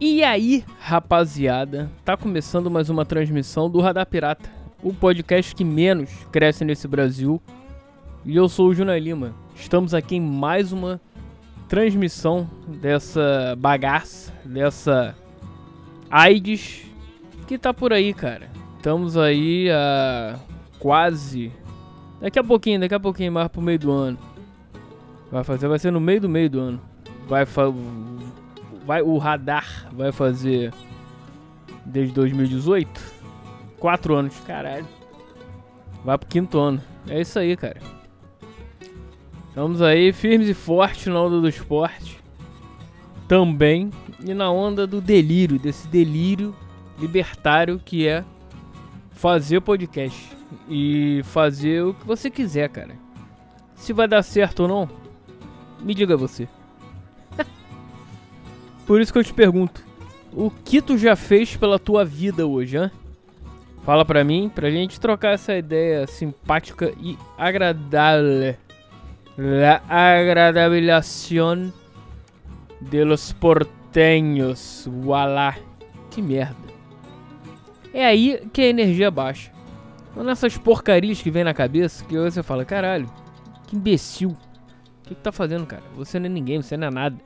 [0.00, 4.50] E aí, rapaziada, tá começando mais uma transmissão do Radar Pirata,
[4.82, 7.40] o podcast que menos cresce nesse Brasil.
[8.24, 9.32] E eu sou o Juna Lima.
[9.54, 11.00] Estamos aqui em mais uma
[11.68, 15.14] transmissão dessa bagaça, dessa
[16.10, 16.82] AIDS
[17.46, 18.50] que tá por aí, cara.
[18.76, 20.40] Estamos aí a
[20.80, 21.52] quase
[22.20, 24.18] daqui a pouquinho, daqui a pouquinho mais pro meio do ano.
[25.30, 26.80] Vai fazer, vai ser no meio do meio do ano.
[27.28, 27.46] Vai
[28.84, 30.72] vai o radar vai fazer
[31.84, 32.88] desde 2018?
[33.78, 34.86] Quatro anos, caralho.
[36.04, 36.82] Vai pro quinto ano.
[37.08, 37.80] É isso aí, cara.
[39.48, 42.18] Estamos aí firmes e fortes na onda do esporte.
[43.28, 43.90] Também.
[44.24, 46.54] E na onda do delírio, desse delírio
[46.98, 48.24] libertário que é
[49.12, 50.34] fazer podcast.
[50.68, 52.94] E fazer o que você quiser, cara.
[53.74, 54.88] Se vai dar certo ou não,
[55.80, 56.48] me diga você.
[58.86, 59.82] Por isso que eu te pergunto,
[60.32, 62.90] o que tu já fez pela tua vida hoje, hã?
[63.84, 68.56] Fala pra mim, pra gente trocar essa ideia simpática e agradável.
[69.36, 71.72] La agradabilhación
[72.80, 74.88] de los porteños.
[74.88, 75.56] Voilá.
[76.10, 76.54] Que merda.
[77.92, 79.52] É aí que a energia baixa.
[80.16, 83.10] Não nessas porcarias que vem na cabeça que você fala, caralho,
[83.66, 84.30] que imbecil.
[84.30, 85.82] O que, que tá fazendo, cara?
[85.96, 87.16] Você não é ninguém, você não é nada.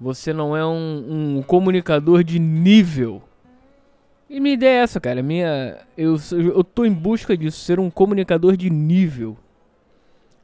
[0.00, 3.22] Você não é um, um comunicador de nível.
[4.30, 5.22] E minha ideia é essa, cara.
[5.22, 9.36] Minha, eu, eu tô em busca disso, ser um comunicador de nível.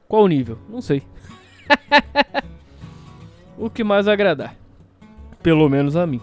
[0.07, 0.59] Qual nível?
[0.69, 1.03] Não sei.
[3.57, 4.55] o que mais agradar.
[5.43, 6.21] Pelo menos a mim.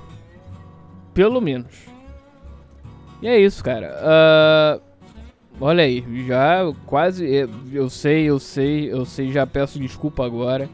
[1.14, 1.86] Pelo menos.
[3.20, 3.96] E é isso, cara.
[4.00, 4.82] Uh,
[5.60, 7.26] olha aí, já quase.
[7.72, 10.70] Eu sei, eu sei, eu sei, já peço desculpa agora.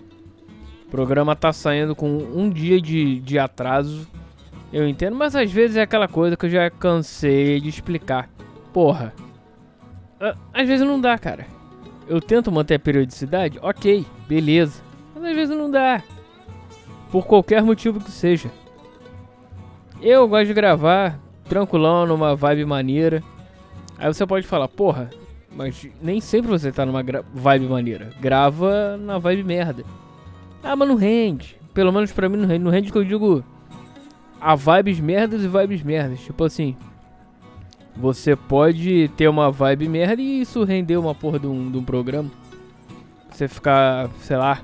[0.89, 4.07] O programa tá saindo com um dia de, de atraso.
[4.73, 8.27] Eu entendo, mas às vezes é aquela coisa que eu já cansei de explicar.
[8.73, 9.13] Porra.
[10.51, 11.45] Às vezes não dá, cara.
[12.07, 14.81] Eu tento manter a periodicidade, ok, beleza.
[15.13, 16.01] Mas às vezes não dá.
[17.11, 18.49] Por qualquer motivo que seja.
[20.01, 23.21] Eu gosto de gravar tranquilão, numa vibe maneira.
[23.95, 25.11] Aí você pode falar, porra,
[25.55, 28.09] mas nem sempre você tá numa vibe maneira.
[28.19, 29.83] Grava na vibe merda.
[30.63, 31.57] Ah, mas não rende.
[31.73, 32.63] Pelo menos pra mim não rende.
[32.63, 33.43] Não rende que eu digo.
[34.39, 36.19] Há vibes merdas e vibes merdas.
[36.21, 36.75] Tipo assim.
[37.95, 41.83] Você pode ter uma vibe merda e isso render uma porra de um, de um
[41.83, 42.31] programa.
[43.29, 44.61] Você ficar, sei lá,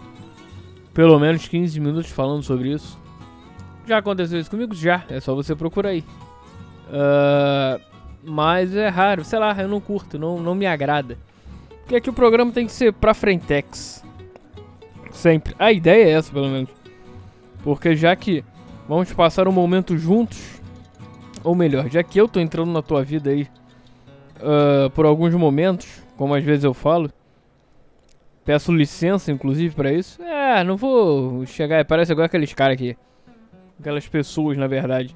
[0.94, 2.97] pelo menos 15 minutos falando sobre isso.
[3.85, 4.73] Já aconteceu isso comigo?
[4.73, 5.03] Já.
[5.09, 6.03] É só você procurar aí.
[6.88, 7.81] Uh,
[8.23, 9.25] mas é raro.
[9.25, 11.17] Sei lá, eu não curto, não, não me agrada.
[11.81, 14.04] Porque aqui o programa tem que ser pra frentex.
[15.15, 15.55] Sempre.
[15.57, 16.69] A ideia é essa, pelo menos.
[17.63, 18.43] Porque já que
[18.87, 20.61] vamos passar um momento juntos,
[21.43, 23.47] ou melhor, já que eu tô entrando na tua vida aí
[24.37, 27.09] uh, por alguns momentos, como às vezes eu falo,
[28.43, 30.21] peço licença, inclusive, para isso.
[30.21, 31.83] É, não vou chegar.
[31.85, 32.97] Parece igual aqueles caras aqui.
[33.79, 35.15] Aquelas pessoas, na verdade.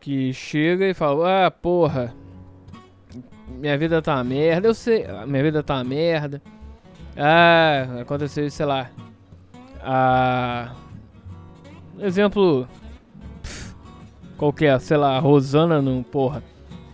[0.00, 2.14] Que chega e fala: Ah, porra.
[3.48, 4.68] Minha vida tá uma merda.
[4.68, 5.04] Eu sei.
[5.26, 6.40] Minha vida tá uma merda.
[7.16, 8.90] Ah, aconteceu, sei lá.
[9.82, 10.72] Ah,
[11.98, 12.68] exemplo
[14.40, 16.42] qualquer, sei lá, Rosana não, porra.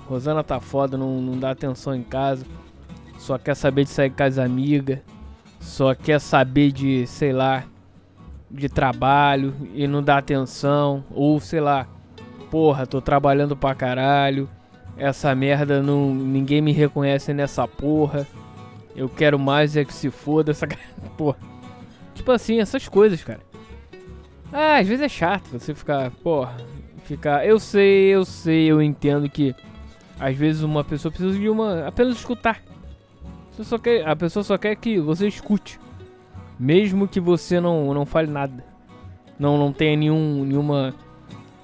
[0.08, 2.44] Rosana tá foda, não, não dá atenção em casa.
[3.18, 4.98] Só quer saber de sair com as amigas.
[5.60, 7.62] Só quer saber de, sei lá,
[8.50, 11.04] de trabalho e não dá atenção.
[11.12, 11.86] Ou sei lá,
[12.50, 14.48] porra, tô trabalhando pra caralho.
[14.96, 16.12] Essa merda não.
[16.12, 18.26] ninguém me reconhece nessa porra.
[18.96, 20.66] Eu quero mais é que se foda essa.
[21.16, 21.38] Porra.
[22.14, 23.40] Tipo assim, essas coisas, cara.
[24.50, 26.56] Ah, às vezes é chato você ficar, porra,
[27.04, 27.46] ficar.
[27.46, 29.54] Eu sei, eu sei, eu entendo que
[30.18, 31.86] às vezes uma pessoa precisa de uma.
[31.86, 32.62] apenas escutar.
[33.52, 35.78] Você só quer, a pessoa só quer que você escute.
[36.58, 38.64] Mesmo que você não, não fale nada.
[39.38, 40.94] Não, não tenha nenhum, nenhuma,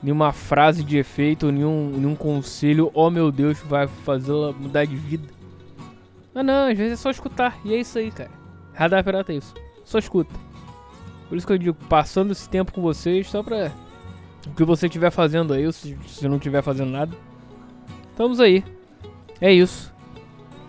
[0.03, 2.91] nenhuma frase de efeito, nenhum, nenhum conselho.
[2.93, 5.32] Oh meu Deus, vai fazê-la mudar de vida.
[6.35, 7.59] Ah não, às vezes é só escutar.
[7.65, 8.31] E é isso aí, cara.
[8.73, 9.55] Radar Pirata é isso.
[9.85, 10.35] Só escuta.
[11.29, 13.71] Por isso que eu digo, passando esse tempo com vocês, só pra
[14.47, 17.17] o que você estiver fazendo aí, se, se não estiver fazendo nada.
[18.11, 18.65] Estamos aí.
[19.41, 19.93] É isso.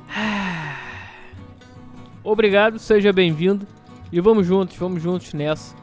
[2.23, 3.67] Obrigado, seja bem-vindo.
[4.11, 5.75] E vamos juntos, vamos juntos nessa.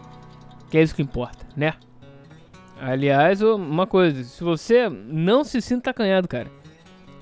[0.70, 1.74] Que é isso que importa, né?
[2.80, 6.50] Aliás, uma coisa, se você não se sinta acanhado, cara.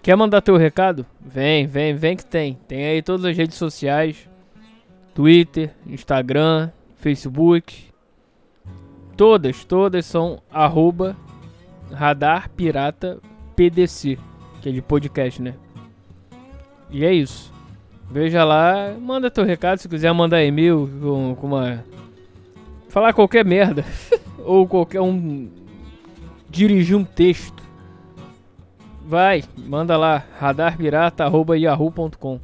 [0.09, 1.05] Quer mandar teu recado?
[1.21, 2.59] Vem, vem, vem que tem.
[2.67, 4.27] Tem aí todas as redes sociais.
[5.15, 7.91] Twitter, Instagram, Facebook.
[9.19, 11.15] Todas, todas são arroba
[11.93, 13.19] Radar Pirata
[13.55, 14.17] PDC,
[14.63, 15.53] que é de podcast, né?
[16.91, 17.53] E é isso.
[18.11, 21.85] Veja lá, manda teu recado se quiser mandar e-mail com, com uma.
[22.89, 23.85] Falar qualquer merda.
[24.43, 25.51] Ou qualquer um.
[26.49, 27.68] Dirigir um texto.
[29.09, 32.39] Vai, manda lá, radarpirata.yahoo.com.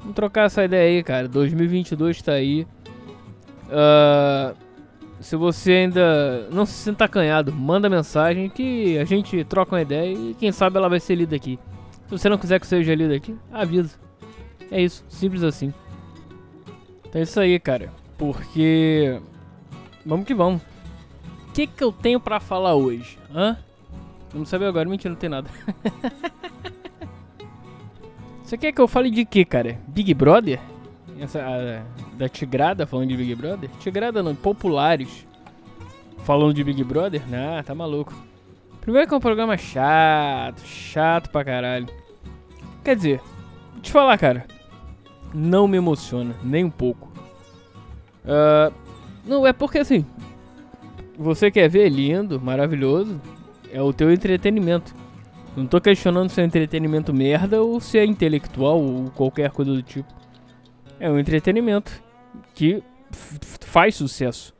[0.00, 1.26] Vamos trocar essa ideia aí, cara.
[1.26, 2.66] 2022 tá aí.
[3.70, 4.54] Uh,
[5.18, 10.12] se você ainda não se sinta acanhado, manda mensagem que a gente troca uma ideia
[10.12, 11.58] e quem sabe ela vai ser lida aqui.
[12.04, 13.98] Se você não quiser que seja lida aqui, avisa.
[14.70, 15.72] É isso, simples assim.
[17.08, 17.90] Então é isso aí, cara.
[18.18, 19.18] Porque.
[20.04, 20.60] Vamos que vamos.
[21.48, 23.18] O que, que eu tenho pra falar hoje?
[23.34, 23.56] Hã?
[24.34, 25.48] Vamos saber agora, mentira, não tem nada.
[28.42, 29.78] Você quer que eu fale de que, cara?
[29.86, 30.58] Big Brother?
[31.20, 31.84] Essa, a,
[32.16, 33.70] da Tigrada falando de Big Brother?
[33.78, 35.24] Tigrada não, populares
[36.24, 37.22] falando de Big Brother?
[37.32, 38.12] Ah, tá maluco.
[38.80, 41.86] Primeiro que é um programa chato, chato pra caralho.
[42.82, 43.20] Quer dizer,
[43.80, 44.46] te falar, cara,
[45.32, 47.08] não me emociona, nem um pouco.
[48.24, 48.74] Uh,
[49.24, 50.04] não, é porque assim,
[51.16, 53.20] você quer ver lindo, maravilhoso,
[53.74, 54.94] é o teu entretenimento.
[55.56, 59.82] Não tô questionando se é entretenimento merda ou se é intelectual ou qualquer coisa do
[59.82, 60.08] tipo.
[60.98, 61.92] É um entretenimento
[62.54, 62.82] que
[63.60, 64.54] faz sucesso.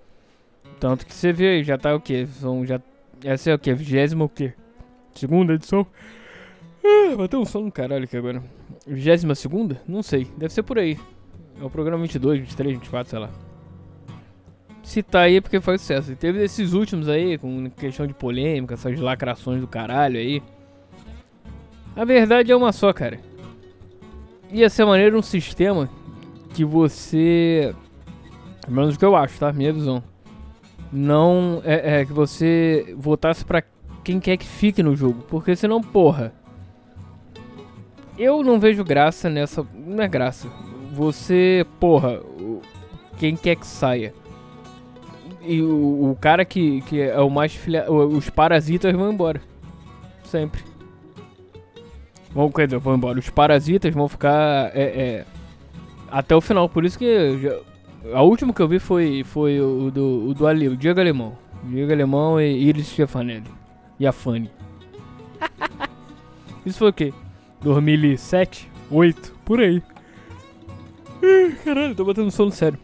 [0.80, 2.26] Tanto que você vê, já tá o que?
[2.26, 2.80] São já.
[3.22, 3.72] Essa é o que?
[3.72, 4.52] Vigésima o quê?
[5.14, 5.86] Segunda edição?
[6.84, 8.42] Ah, bateu um sono no caralho aqui agora.
[8.84, 9.80] Vigésima segunda?
[9.86, 10.26] Não sei.
[10.36, 10.98] Deve ser por aí.
[11.60, 13.30] É o programa 22, 23, 24, sei lá.
[15.10, 16.12] Tá aí é porque faz sucesso.
[16.12, 20.42] E teve esses últimos aí, com questão de polêmica, essas lacrações do caralho aí.
[21.96, 23.18] A verdade é uma só, cara.
[24.52, 25.88] Ia ser maneiro um sistema
[26.52, 27.74] que você.
[28.62, 29.52] Pelo menos o que eu acho, tá?
[29.52, 30.02] Minha visão.
[30.92, 33.62] Não é, é que você votasse pra
[34.04, 35.24] quem quer que fique no jogo.
[35.28, 36.32] Porque senão, porra
[38.18, 39.66] eu não vejo graça nessa.
[39.74, 40.48] Não é graça.
[40.92, 42.20] Você, porra,
[43.18, 44.14] quem quer que saia.
[45.46, 47.90] E o, o cara que, que é o mais filha.
[47.90, 49.40] Os parasitas vão embora.
[50.24, 50.62] Sempre.
[52.32, 53.18] Vão, quer dizer, vão embora.
[53.18, 54.70] Os parasitas vão ficar.
[54.74, 55.24] É, é,
[56.10, 56.68] até o final.
[56.68, 57.38] Por isso que.
[57.38, 57.58] Já,
[58.12, 61.36] a última que eu vi foi, foi o do, o do Ali, o Diego Alemão.
[61.64, 63.44] Diego Alemão e Iris Stefanelli.
[63.98, 64.50] E a Fanny.
[66.66, 67.14] isso foi o quê?
[67.62, 69.82] 2007, 8, por aí.
[71.64, 72.78] Caralho, tô botando sono sério.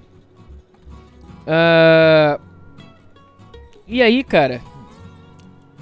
[1.43, 2.41] Uh,
[3.91, 4.61] e aí, cara,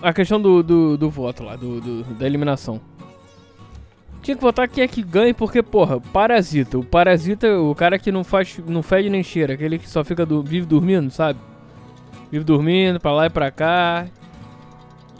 [0.02, 2.81] a questão do, do, do voto lá, do, do, da eliminação.
[4.22, 6.76] Tinha que votar quem é que ganha, porque, porra, parasita.
[6.78, 10.26] O parasita, o cara que não faz, não fede nem cheira, aquele que só fica,
[10.26, 11.38] do, vive dormindo, sabe?
[12.31, 14.06] Vive dormindo, pra lá e pra cá.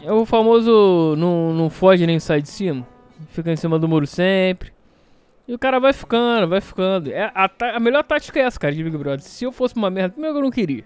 [0.03, 2.85] É o famoso não, não foge nem sai de cima
[3.29, 4.71] fica em cima do muro sempre.
[5.47, 7.11] E o cara vai ficando, vai ficando.
[7.11, 9.21] É, a, a melhor tática é essa, cara, de Big Brother.
[9.21, 10.83] Se eu fosse uma merda, primeiro eu não queria.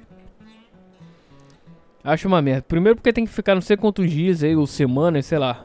[2.03, 2.65] Acho uma merda.
[2.67, 5.63] Primeiro porque tem que ficar não sei quantos dias aí, ou semanas, sei lá.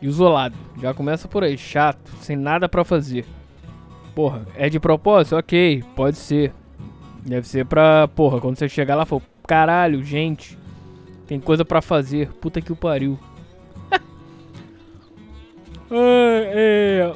[0.00, 0.56] Isolado.
[0.80, 3.26] Já começa por aí, chato, sem nada pra fazer.
[4.14, 5.36] Porra, é de propósito?
[5.36, 6.52] Ok, pode ser.
[7.24, 10.56] Deve ser pra, porra, quando você chegar lá, for, caralho, gente,
[11.26, 12.28] tem coisa pra fazer.
[12.40, 13.18] Puta que o pariu.
[15.90, 17.14] É, é...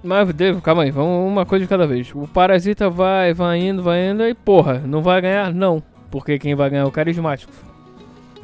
[0.00, 2.12] Mas, Devo, calma aí, vamos uma coisa de cada vez.
[2.14, 5.52] O Parasita vai, vai indo, vai indo e porra, não vai ganhar?
[5.52, 5.82] Não.
[6.14, 7.52] Porque quem vai ganhar é o carismático.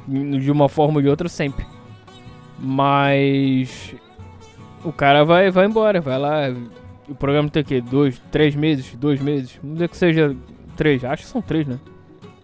[0.09, 1.65] De uma forma ou de outra, sempre.
[2.59, 3.95] Mas.
[4.85, 6.53] O cara vai, vai embora, vai lá.
[7.09, 7.81] O programa tem o quê?
[7.81, 8.93] Dois, três meses?
[8.97, 9.57] Dois meses?
[9.63, 10.37] Vamos dizer que seja
[10.77, 11.05] três.
[11.05, 11.79] Acho que são três, né?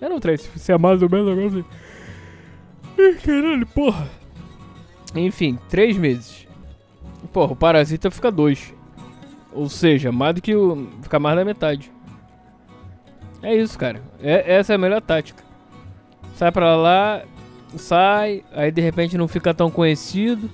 [0.00, 1.64] É não três, se é mais ou menos agora assim.
[3.25, 4.09] Caralho, porra.
[5.12, 6.47] Enfim, três meses.
[7.33, 8.73] Porra, o Parasita fica dois.
[9.52, 10.87] Ou seja, mais do que o.
[11.02, 11.95] Fica mais da metade.
[13.46, 14.02] É isso, cara.
[14.20, 15.40] É, essa é a melhor tática.
[16.34, 17.22] Sai pra lá,
[17.76, 20.50] sai, aí de repente não fica tão conhecido,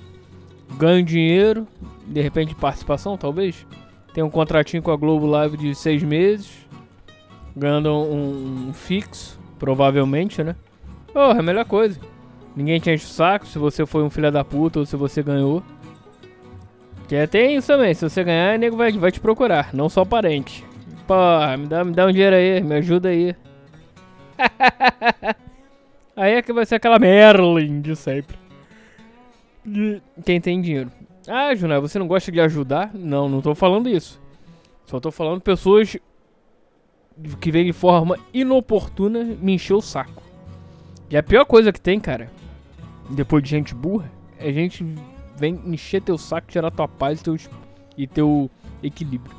[0.77, 1.67] ganha dinheiro,
[2.05, 3.65] de repente participação, talvez.
[4.13, 6.51] Tem um contratinho com a Globo Live de seis meses,
[7.57, 10.55] ganhando um, um fixo, provavelmente, né?
[11.11, 11.99] Porra, é a melhor coisa.
[12.55, 15.23] Ninguém te enche o saco se você foi um filho da puta ou se você
[15.23, 15.63] ganhou.
[17.07, 20.05] Que é, tem isso também, se você ganhar, nego vai, vai te procurar, não só
[20.05, 20.63] parente.
[21.07, 21.15] Pô,
[21.57, 23.35] me dá, me dá um dinheiro aí, me ajuda aí.
[26.15, 28.37] aí é que vai ser aquela Merlin de sempre.
[30.25, 30.91] Quem tem dinheiro.
[31.27, 32.91] Ah, Junai, você não gosta de ajudar?
[32.93, 34.21] Não, não tô falando isso.
[34.85, 35.97] Só tô falando pessoas
[37.39, 40.23] que vêm de forma inoportuna me encher o saco.
[41.09, 42.29] E a pior coisa que tem, cara,
[43.09, 44.85] depois de gente burra, é gente
[45.37, 47.37] vem encher teu saco, tirar tua paz e teu,
[47.97, 48.49] e teu
[48.81, 49.35] equilíbrio.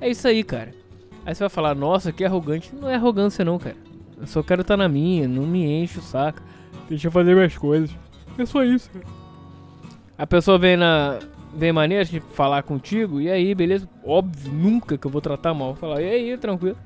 [0.00, 0.83] É isso aí, cara.
[1.26, 2.74] Aí você vai falar, nossa, que arrogante.
[2.74, 3.76] Não é arrogância não, cara.
[4.18, 6.40] Eu só quero estar tá na minha, não me enche o saco.
[6.88, 7.90] Deixa eu fazer minhas coisas.
[8.38, 9.04] É só isso, cara.
[10.16, 11.18] A pessoa vem na.
[11.56, 13.88] Vem maneira de falar contigo, e aí, beleza?
[14.04, 15.68] Óbvio, nunca que eu vou tratar mal.
[15.68, 16.76] Vou falar, e aí, tranquilo.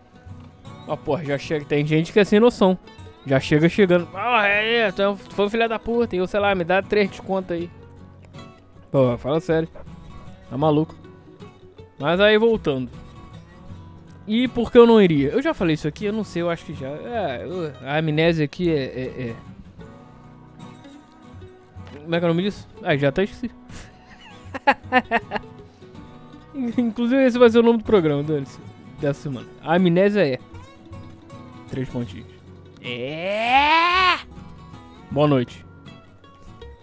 [0.86, 1.64] Mas, porra, já chega.
[1.64, 2.78] Tem gente que é sem noção.
[3.26, 4.08] Já chega chegando.
[4.14, 6.14] Ah, é, é, tu foi um filho da puta.
[6.14, 7.70] E eu, sei lá, me dá três descontos aí.
[8.90, 9.68] Pô, fala sério.
[10.48, 10.94] Tá maluco.
[11.98, 12.90] Mas aí voltando.
[14.28, 15.30] E por que eu não iria?
[15.30, 16.86] Eu já falei isso aqui, eu não sei, eu acho que já.
[16.86, 17.46] É,
[17.82, 19.36] a amnésia aqui é, é, é.
[22.02, 22.68] Como é que é o nome disso?
[22.82, 23.50] Ah, já até esqueci.
[26.76, 28.22] Inclusive esse vai ser o nome do programa
[29.00, 29.46] dessa semana.
[29.62, 30.38] A amnésia é.
[31.70, 32.26] Três pontinhos.
[32.82, 34.18] É.
[35.10, 35.64] Boa noite.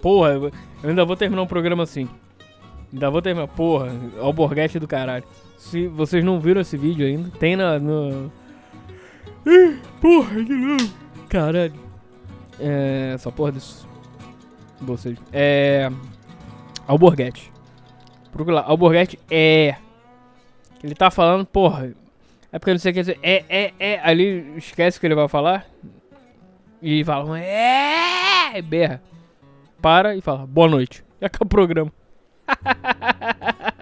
[0.01, 0.51] Porra, eu
[0.83, 2.09] ainda vou terminar um programa assim.
[2.91, 3.47] Ainda vou terminar.
[3.49, 5.23] Porra, alborguete do caralho.
[5.57, 7.79] Se vocês não viram esse vídeo ainda, tem na.
[7.79, 8.31] No...
[10.01, 10.93] Porra, de novo.
[11.29, 11.73] Caralho.
[12.59, 13.11] É.
[13.15, 13.85] Essa porra desse.
[14.81, 15.17] Vocês.
[15.31, 15.89] É.
[16.87, 17.51] Alborguete.
[18.31, 18.63] Procura lá.
[18.65, 19.75] Alborguete é.
[20.83, 21.93] Ele tá falando, porra.
[22.51, 23.19] É porque não sei o que dizer.
[23.23, 23.99] É, é, é.
[23.99, 25.65] Ali esquece o que ele vai falar.
[26.81, 27.39] E fala.
[27.39, 28.61] É.
[28.61, 29.01] Berra.
[29.81, 30.45] Para e fala.
[30.45, 31.03] Boa noite.
[31.19, 31.91] E acaba o programa.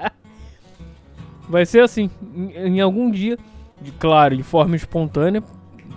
[1.48, 3.38] Vai ser assim, em, em, algum dia,
[3.82, 5.44] de, claro, de forma espontânea.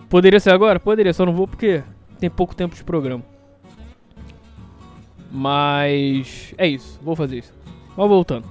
[0.08, 0.80] Poderia ser agora?
[0.80, 1.82] Poderia, só não vou porque
[2.18, 3.22] tem pouco tempo de programa.
[5.30, 7.52] Mas é isso, vou fazer isso.
[7.96, 8.46] Mas voltando.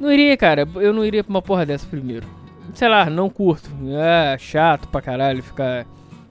[0.00, 2.26] Não iria, cara, eu não iria pra uma porra dessa primeiro.
[2.74, 3.70] Sei lá, não curto.
[3.88, 5.86] É chato pra caralho ficar.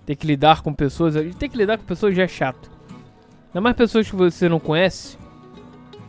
[0.05, 1.15] Ter que lidar com pessoas.
[1.35, 2.69] Ter que lidar com pessoas já é chato.
[3.47, 5.17] Ainda mais pessoas que você não conhece.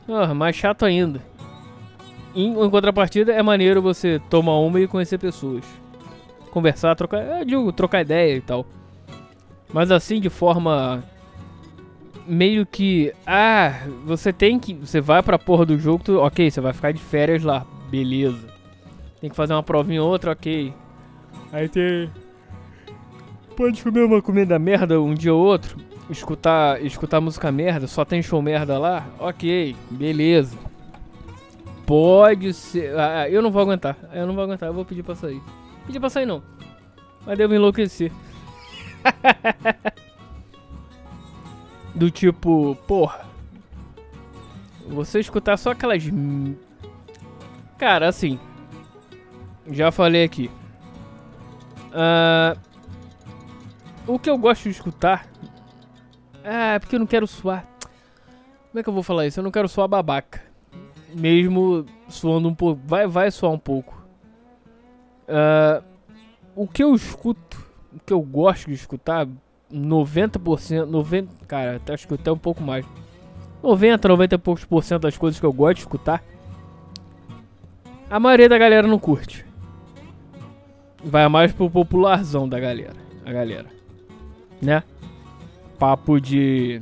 [0.09, 1.21] Oh, mais chato ainda.
[2.35, 5.65] Em, em contrapartida, é maneiro você tomar uma e conhecer pessoas.
[6.51, 7.21] Conversar, trocar.
[7.23, 8.67] É, digo, trocar ideia e tal.
[9.73, 11.03] Mas assim, de forma.
[12.27, 13.12] Meio que.
[13.27, 14.75] Ah, você tem que.
[14.75, 17.67] Você vai pra porra do jogo, tu, ok, você vai ficar de férias lá.
[17.91, 18.47] Beleza.
[19.21, 20.73] Tem que fazer uma provinha ou outra, ok.
[21.53, 22.11] Aí tem.
[23.57, 25.77] Pode comer uma comida merda um dia ou outro
[26.12, 30.57] escutar, escutar música merda, só tem show merda lá, ok, beleza.
[31.93, 32.99] Pode ser.
[32.99, 33.99] Ah, eu não vou aguentar.
[34.15, 35.43] Eu não vou aguentar, eu vou pedir pra sair.
[35.85, 36.43] Pedir pra sair não.
[37.27, 38.11] Mas devo enlouquecer.
[41.95, 43.27] Do tipo, porra.
[44.89, 46.03] Você escutar só aquelas.
[47.77, 48.41] Cara, assim.
[49.71, 50.51] Já falei aqui.
[51.89, 52.59] Uh,
[54.07, 55.27] o que eu gosto de escutar
[56.43, 57.67] ah, é porque eu não quero suar.
[58.71, 59.41] Como é que eu vou falar isso?
[59.41, 60.51] Eu não quero suar babaca.
[61.14, 62.81] Mesmo suando um pouco.
[62.87, 64.02] Vai, vai suar um pouco.
[65.28, 65.83] Uh,
[66.54, 67.64] o que eu escuto,
[67.95, 69.26] o que eu gosto de escutar,
[69.73, 70.38] 90%,
[70.87, 72.85] 90%, cara, acho que até um pouco mais.
[73.62, 76.23] 90, 90 e poucos por cento das coisas que eu gosto de escutar,
[78.11, 79.47] a maioria da galera não curte.
[81.04, 83.66] Vai mais pro popularzão da galera, a galera,
[84.61, 84.83] né?
[85.83, 86.81] papo de.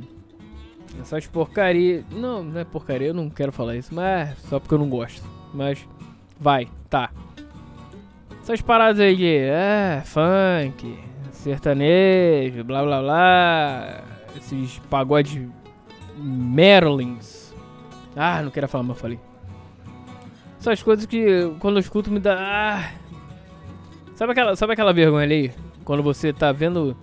[0.99, 2.03] Essas porcaria.
[2.11, 4.89] Não, não é porcaria, eu não quero falar isso, mas é só porque eu não
[4.89, 5.23] gosto.
[5.53, 5.87] Mas
[6.39, 7.11] vai, tá.
[8.41, 9.27] Essas paradas aí de.
[9.27, 10.97] É, funk,
[11.31, 14.03] sertanejo, blá blá blá.
[14.35, 15.41] Esses pagodes
[16.17, 17.53] Merlins.
[18.15, 19.19] Ah, não quero falar, mas falei.
[20.59, 22.37] Essas coisas que quando eu escuto me dá.
[22.37, 22.91] Ah.
[24.15, 25.51] Sabe aquela, sabe aquela vergonha ali?
[25.83, 26.95] Quando você tá vendo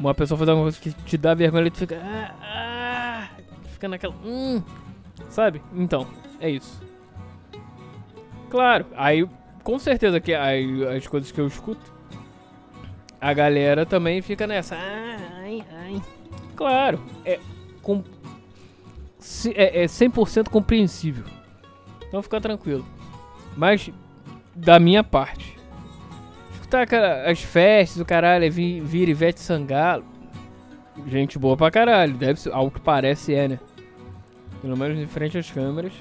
[0.00, 1.96] uma pessoa fazer alguma coisa que te dá vergonha, ele fica.
[2.02, 2.67] Ah, ah,
[3.78, 4.14] fica naquela.
[4.24, 4.60] Hum,
[5.30, 5.62] sabe?
[5.72, 6.06] Então,
[6.40, 6.82] é isso.
[8.50, 9.26] Claro, aí
[9.62, 11.92] com certeza que aí, as coisas que eu escuto,
[13.20, 14.76] a galera também fica nessa.
[14.76, 16.02] Ai, ai.
[16.56, 17.38] Claro, é,
[17.82, 18.02] com,
[19.54, 21.24] é, é 100% compreensível.
[22.08, 22.84] Então fica tranquilo.
[23.56, 23.90] Mas,
[24.54, 25.56] da minha parte,
[26.70, 30.04] tá, cara, as festas, o caralho, é vira Ivete Sangalo.
[31.06, 33.60] Gente boa pra caralho, deve ser, algo que parece é, né?
[34.60, 35.92] Pelo menos em frente às câmeras.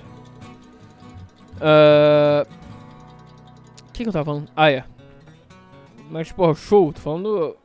[1.55, 2.47] O uh,
[3.93, 4.49] que, que eu tava falando?
[4.55, 4.83] Ah, é.
[6.09, 7.55] Mas, pô, show, tô falando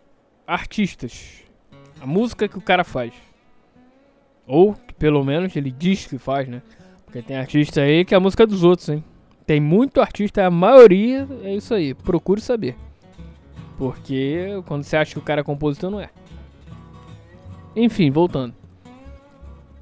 [0.46, 1.42] artistas.
[2.00, 3.12] A música que o cara faz.
[4.46, 6.62] Ou, pelo menos, ele diz que faz, né?
[7.04, 9.04] Porque tem artista aí que é a música dos outros, hein?
[9.46, 11.94] Tem muito artista, a maioria é isso aí.
[11.94, 12.76] Procure saber.
[13.76, 16.10] Porque quando você acha que o cara é compositor, não é.
[17.74, 18.54] Enfim, voltando.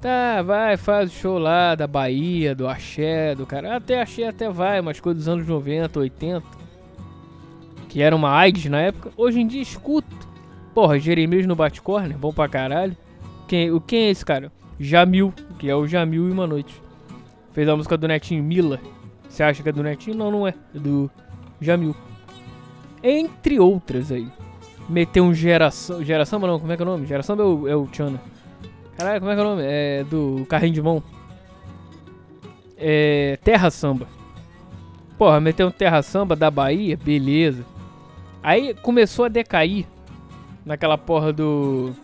[0.01, 3.75] Tá, vai, faz o show lá da Bahia, do Axé, do cara.
[3.75, 6.43] Até Axé até vai, mas coisas dos anos 90, 80.
[7.87, 9.11] Que era uma AIDS na época.
[9.15, 10.09] Hoje em dia escuto.
[10.73, 12.97] Porra, Jeremias no Bate-Corner, bom pra caralho.
[13.47, 14.51] Quem, o, quem é esse cara?
[14.79, 16.81] Jamil, que é o Jamil e uma noite.
[17.53, 18.79] Fez a música do Netinho Mila.
[19.29, 20.17] Você acha que é do Netinho?
[20.17, 20.55] Não, não é.
[20.73, 21.11] É do
[21.59, 21.95] Jamil.
[23.03, 24.27] Entre outras aí.
[24.89, 26.03] Meteu um geração.
[26.03, 27.05] Geração, não, como é que é o nome?
[27.05, 28.19] Geração é o, é o Tchana.
[29.01, 29.63] Caralho, como é que é o nome?
[29.65, 31.01] É do carrinho de mão.
[32.77, 33.39] É.
[33.43, 34.07] Terra Samba.
[35.17, 37.65] Porra, meteu um Terra Samba da Bahia, beleza.
[38.43, 39.87] Aí começou a decair
[40.63, 41.95] naquela porra do.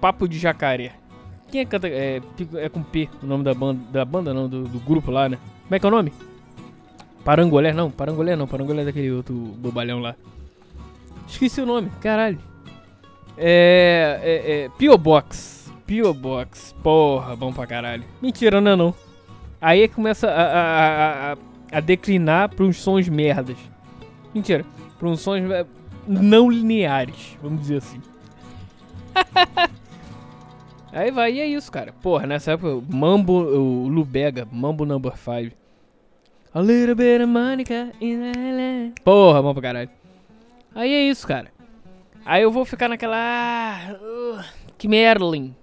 [0.00, 0.92] Papo de Jacaré.
[1.50, 1.88] Quem é que canta?
[1.88, 2.22] É,
[2.54, 3.80] é com P o nome da banda.
[3.90, 5.40] Da banda não, do, do grupo lá, né?
[5.64, 6.12] Como é que é o nome?
[7.24, 7.72] Parangolé?
[7.72, 8.46] Não, Parangolé não.
[8.46, 10.14] Parangolé é daquele outro bobalhão lá.
[11.26, 12.38] Esqueci o nome, caralho.
[13.38, 14.20] É.
[14.22, 14.64] É.
[14.64, 14.98] é P.O.
[14.98, 15.72] Box.
[15.86, 16.12] P.O.
[16.12, 16.74] Box.
[16.82, 18.04] Porra, bom pra caralho.
[18.20, 18.94] Mentira, não é não.
[19.60, 21.36] Aí começa a, a, a,
[21.72, 23.56] a declinar pra uns sons merdas.
[24.34, 24.64] Mentira.
[24.98, 25.64] Pra uns sons é,
[26.06, 28.00] não lineares, vamos dizer assim.
[30.92, 31.92] Aí vai, e é isso, cara.
[31.92, 35.54] Porra, nessa época, Mambo, o Lubega, Mambo Number 5.
[36.54, 38.92] A little bit of Monica in.
[39.04, 39.90] Porra, bom pra caralho.
[40.74, 41.52] Aí é isso, cara.
[42.28, 43.16] Aí eu vou ficar naquela.
[43.16, 44.44] Ah, uh,
[44.76, 45.54] que Merlin.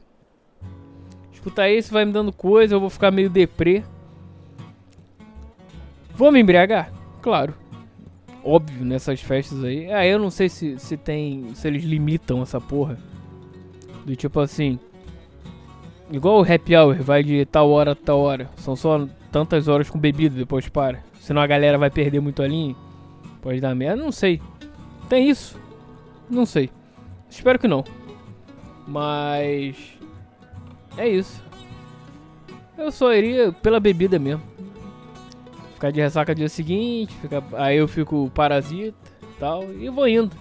[1.32, 3.84] Escutar isso vai me dando coisa, eu vou ficar meio deprê.
[6.16, 6.92] Vou me embriagar?
[7.22, 7.54] Claro.
[8.44, 9.92] Óbvio, nessas festas aí.
[9.92, 11.54] Ah, eu não sei se, se tem.
[11.54, 12.98] Se eles limitam essa porra.
[14.04, 14.80] Do tipo assim.
[16.12, 18.50] Igual o happy hour, vai de tal hora a tal hora.
[18.56, 21.04] São só tantas horas com bebida, depois para.
[21.20, 22.76] Senão a galera vai perder muito a linha.
[23.40, 24.42] Pode dar merda, não sei.
[25.08, 25.64] Tem isso?
[26.29, 26.70] Não sei.
[27.29, 27.83] Espero que não.
[28.88, 29.75] Mas.
[30.98, 31.44] É isso.
[32.77, 34.44] Eu só iria pela bebida mesmo.
[35.74, 37.44] Ficar de ressaca dia seguinte, ficar...
[37.53, 40.35] aí eu fico parasita e tal, e vou indo.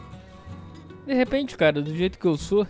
[1.07, 2.67] De repente, cara, do jeito que eu sou,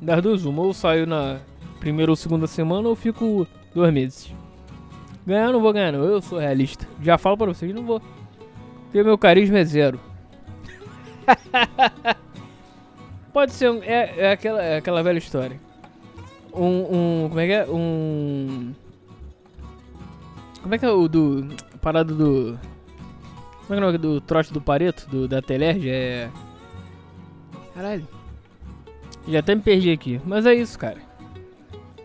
[0.00, 1.38] das duas, uma, ou saio na
[1.78, 4.34] primeira ou segunda semana ou fico dois meses.
[5.26, 6.02] Ganhar não vou ganhar, não.
[6.02, 6.86] Eu sou realista.
[7.00, 8.00] Já falo pra vocês, não vou.
[8.84, 10.00] Porque meu carisma é zero.
[13.32, 15.58] Pode ser um, é, é, aquela, é aquela velha história.
[16.52, 17.28] Um, um.
[17.28, 17.66] Como é que é?
[17.66, 18.74] Um.
[20.62, 21.48] Como é que é o do.
[21.80, 22.58] Parado do.
[23.66, 25.08] Como é que é o nome do trote do Pareto?
[25.08, 25.88] Do, da Telerge?
[25.88, 26.30] É.
[27.74, 28.06] Caralho.
[29.26, 30.20] Já até me perdi aqui.
[30.26, 30.98] Mas é isso, cara.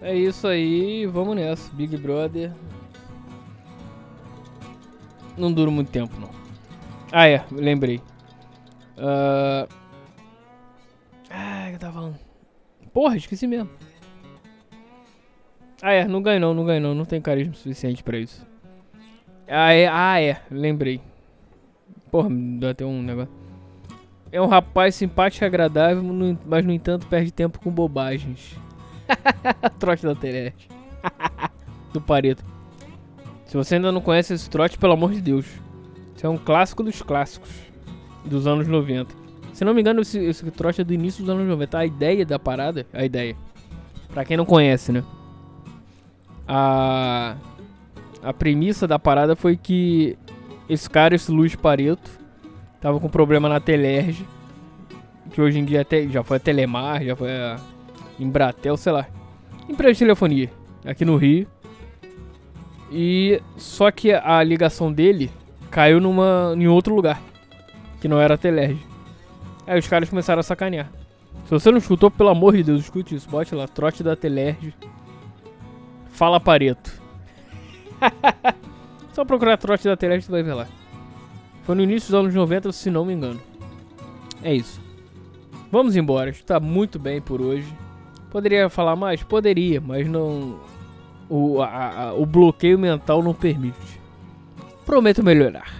[0.02, 1.06] É isso aí.
[1.06, 1.70] Vamos nessa.
[1.74, 2.52] Big Brother.
[5.38, 6.30] Não dura muito tempo, não.
[7.12, 7.44] Ah, é.
[7.52, 8.02] Lembrei.
[8.98, 9.68] Uh...
[11.30, 12.20] Ah, eu tava falando.
[12.94, 13.70] Porra, esqueci mesmo.
[15.82, 16.08] Ah, é.
[16.08, 16.54] Não ganhou, não.
[16.54, 16.96] Não ganhou, não.
[16.96, 18.46] Não tem carisma suficiente pra isso.
[19.48, 19.88] Ah, é.
[19.88, 20.42] Ah, é.
[20.50, 21.00] Lembrei.
[22.10, 23.34] Porra, deu até um negócio.
[24.32, 26.04] É um rapaz simpático e agradável,
[26.46, 28.56] mas no entanto perde tempo com bobagens.
[29.80, 30.68] trote da internet.
[31.94, 32.44] do Pareto.
[33.46, 35.46] Se você ainda não conhece esse trote, pelo amor de Deus.
[36.14, 37.67] Isso é um clássico dos clássicos
[38.28, 39.13] dos anos 90.
[39.54, 41.78] Se não me engano, esse, esse é do início dos anos 90.
[41.78, 43.36] A ideia da parada, a ideia.
[44.13, 45.04] Pra quem não conhece, né?
[46.48, 47.36] A
[48.24, 50.18] a premissa da parada foi que
[50.68, 52.10] esse cara, esse Luiz Pareto,
[52.80, 54.26] Tava com problema na Telerge.
[55.32, 57.58] Que hoje em dia até, já foi a Telemar, já foi a
[58.20, 59.08] Embratel, sei lá.
[59.68, 60.52] Empresa de telefonia.
[60.86, 61.48] Aqui no Rio.
[62.92, 65.30] E só que a ligação dele
[65.70, 67.22] caiu numa, em outro lugar.
[68.00, 68.86] Que não era Telerge.
[69.66, 70.90] Aí os caras começaram a sacanear.
[71.46, 73.30] Se você não escutou, pelo amor de Deus, escute isso.
[73.30, 74.74] Bote lá, trote da Telerge.
[76.10, 76.92] Fala Pareto.
[79.14, 80.68] Só procurar trote da Telerge, tu vai ver lá.
[81.64, 83.42] Foi no início dos anos 90, se não me engano.
[84.44, 84.80] É isso.
[85.72, 86.30] Vamos embora.
[86.30, 87.68] Está muito bem por hoje.
[88.30, 89.24] Poderia falar mais?
[89.24, 90.60] Poderia, mas não.
[91.30, 94.00] O, a, a, o bloqueio mental não permite.
[94.86, 95.74] Prometo melhorar.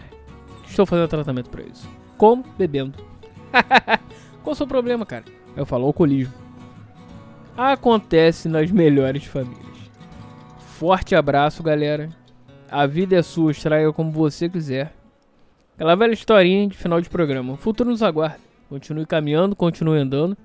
[0.68, 1.88] Estou fazendo tratamento para isso.
[2.18, 2.44] Como?
[2.58, 2.98] Bebendo.
[4.44, 5.26] Qual o seu problema, cara?
[5.56, 6.34] Eu falo alcoolismo.
[7.56, 9.66] Acontece nas melhores famílias.
[10.78, 12.10] Forte abraço, galera.
[12.70, 14.94] A vida é sua, extraia como você quiser.
[15.76, 17.54] Aquela velha historinha de final de programa.
[17.54, 18.40] O futuro nos aguarda.
[18.70, 20.38] Continue caminhando, continue andando.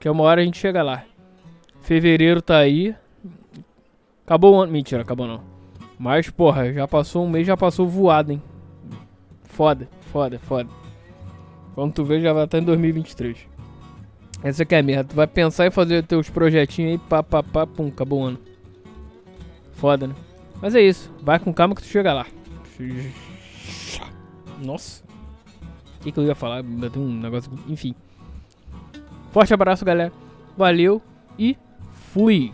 [0.00, 1.04] Que uma hora a gente chega lá.
[1.82, 2.94] Fevereiro tá aí.
[4.24, 4.72] Acabou o ano.
[4.72, 5.40] Mentira, acabou não.
[5.98, 8.42] Mas, porra, já passou um mês, já passou voado, hein?
[9.44, 10.68] Foda, foda, foda.
[11.74, 13.36] Quando tu vê, já vai estar em 2023.
[14.42, 15.04] Essa aqui é a merda.
[15.10, 18.38] Tu vai pensar em fazer teus projetinhos aí, pá, pá, pá, pum, acabou o ano.
[19.74, 20.14] Foda, né?
[20.60, 21.12] Mas é isso.
[21.22, 22.26] Vai com calma que tu chega lá.
[24.60, 25.04] Nossa.
[26.00, 26.64] O que, que eu ia falar?
[26.64, 27.50] Um negócio.
[27.68, 27.94] Enfim.
[29.32, 30.12] Forte abraço, galera.
[30.56, 31.02] Valeu
[31.38, 31.56] e
[32.12, 32.52] fui.